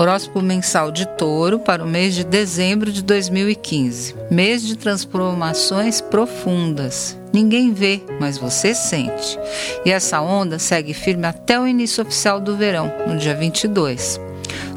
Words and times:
Horóscopo 0.00 0.40
mensal 0.40 0.90
de 0.90 1.06
Touro 1.06 1.58
para 1.58 1.84
o 1.84 1.86
mês 1.86 2.14
de 2.14 2.24
dezembro 2.24 2.90
de 2.90 3.02
2015. 3.02 4.14
Mês 4.30 4.66
de 4.66 4.74
transformações 4.74 6.00
profundas. 6.00 7.20
Ninguém 7.34 7.74
vê, 7.74 8.00
mas 8.18 8.38
você 8.38 8.74
sente. 8.74 9.38
E 9.84 9.90
essa 9.90 10.22
onda 10.22 10.58
segue 10.58 10.94
firme 10.94 11.26
até 11.26 11.60
o 11.60 11.66
início 11.66 12.02
oficial 12.02 12.40
do 12.40 12.56
verão, 12.56 12.90
no 13.06 13.18
dia 13.18 13.34
22. 13.34 14.18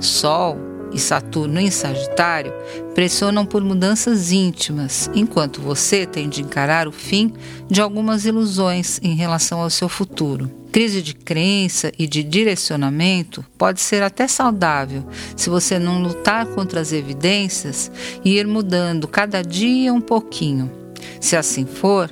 Sol 0.01 0.57
e 0.91 0.99
Saturno 0.99 1.57
em 1.57 1.71
Sagitário 1.71 2.53
pressionam 2.93 3.45
por 3.45 3.63
mudanças 3.63 4.33
íntimas, 4.33 5.09
enquanto 5.15 5.61
você 5.61 6.05
tem 6.05 6.27
de 6.27 6.41
encarar 6.41 6.85
o 6.85 6.91
fim 6.91 7.31
de 7.69 7.79
algumas 7.79 8.25
ilusões 8.25 8.99
em 9.01 9.15
relação 9.15 9.61
ao 9.61 9.69
seu 9.69 9.87
futuro. 9.87 10.62
Crise 10.73 11.03
de 11.03 11.13
crença 11.13 11.91
e 11.99 12.07
de 12.07 12.23
direcionamento 12.23 13.45
pode 13.59 13.79
ser 13.79 14.01
até 14.01 14.27
saudável 14.27 15.05
se 15.35 15.47
você 15.47 15.77
não 15.77 16.01
lutar 16.01 16.47
contra 16.47 16.81
as 16.81 16.91
evidências 16.91 17.91
e 18.25 18.39
ir 18.39 18.47
mudando 18.47 19.07
cada 19.07 19.43
dia 19.43 19.93
um 19.93 20.01
pouquinho. 20.01 20.71
Se 21.21 21.37
assim 21.37 21.67
for, 21.67 22.09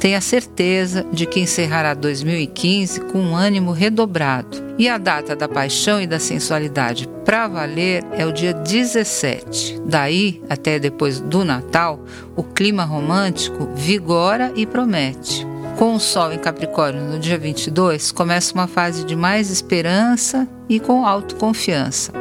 Tenha 0.00 0.20
certeza 0.20 1.06
de 1.12 1.26
que 1.26 1.38
encerrará 1.38 1.94
2015 1.94 3.02
com 3.02 3.20
um 3.20 3.36
ânimo 3.36 3.70
redobrado. 3.70 4.74
E 4.76 4.88
a 4.88 4.98
data 4.98 5.36
da 5.36 5.48
paixão 5.48 6.02
e 6.02 6.08
da 6.08 6.18
sensualidade 6.18 7.08
para 7.24 7.46
valer 7.46 8.04
é 8.10 8.26
o 8.26 8.32
dia 8.32 8.52
17. 8.52 9.80
Daí, 9.86 10.42
até 10.50 10.80
depois 10.80 11.20
do 11.20 11.44
Natal, 11.44 12.04
o 12.34 12.42
clima 12.42 12.82
romântico 12.82 13.68
vigora 13.76 14.52
e 14.56 14.66
promete. 14.66 15.51
Com 15.76 15.94
o 15.94 16.00
Sol 16.00 16.32
em 16.32 16.38
Capricórnio 16.38 17.02
no 17.02 17.18
dia 17.18 17.38
22, 17.38 18.12
começa 18.12 18.54
uma 18.54 18.66
fase 18.66 19.04
de 19.04 19.16
mais 19.16 19.50
esperança 19.50 20.46
e 20.68 20.78
com 20.78 21.04
autoconfiança. 21.04 22.12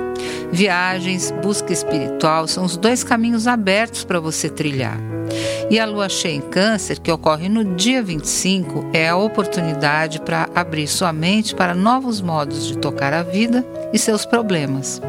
Viagens, 0.52 1.32
busca 1.44 1.72
espiritual 1.72 2.48
são 2.48 2.66
os 2.66 2.76
dois 2.76 3.04
caminhos 3.04 3.48
abertos 3.48 4.04
para 4.04 4.20
você 4.20 4.50
trilhar. 4.50 4.98
E 5.70 5.80
a 5.80 5.86
lua 5.86 6.10
cheia 6.10 6.36
em 6.36 6.42
Câncer, 6.42 7.00
que 7.00 7.12
ocorre 7.12 7.48
no 7.48 7.64
dia 7.64 8.04
25, 8.04 8.90
é 8.92 9.08
a 9.08 9.16
oportunidade 9.16 10.20
para 10.20 10.50
abrir 10.54 10.88
sua 10.88 11.14
mente 11.14 11.56
para 11.56 11.74
novos 11.74 12.20
modos 12.20 12.68
de 12.68 12.78
tocar 12.78 13.14
a 13.14 13.24
vida 13.24 13.66
e 13.94 13.98
seus 13.98 14.26
problemas. 14.26 15.02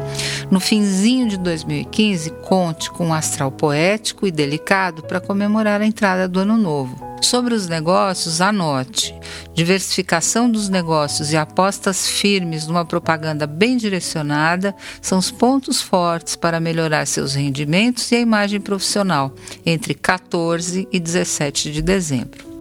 No 0.49 0.59
finzinho 0.61 1.27
de 1.27 1.37
2015, 1.37 2.29
conte 2.47 2.89
com 2.91 3.07
um 3.07 3.13
astral 3.13 3.51
poético 3.51 4.25
e 4.25 4.31
delicado 4.31 5.03
para 5.03 5.19
comemorar 5.19 5.81
a 5.81 5.85
entrada 5.85 6.27
do 6.27 6.39
ano 6.39 6.57
novo. 6.57 7.12
Sobre 7.23 7.55
os 7.55 7.67
negócios, 7.69 8.41
anote: 8.41 9.15
diversificação 9.53 10.51
dos 10.51 10.67
negócios 10.67 11.31
e 11.31 11.37
apostas 11.37 12.05
firmes 12.05 12.67
numa 12.67 12.83
propaganda 12.83 13.47
bem 13.47 13.77
direcionada 13.77 14.75
são 15.01 15.17
os 15.17 15.31
pontos 15.31 15.81
fortes 15.81 16.35
para 16.35 16.59
melhorar 16.59 17.07
seus 17.07 17.33
rendimentos 17.33 18.11
e 18.11 18.15
a 18.17 18.19
imagem 18.19 18.59
profissional 18.59 19.33
entre 19.65 19.93
14 19.93 20.85
e 20.91 20.99
17 20.99 21.71
de 21.71 21.81
dezembro. 21.81 22.52